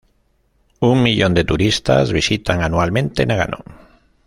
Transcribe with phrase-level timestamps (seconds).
[0.79, 3.59] Un millón de turistas visitan anualmente Nagano.